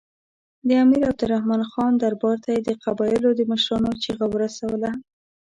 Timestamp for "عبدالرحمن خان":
1.09-1.91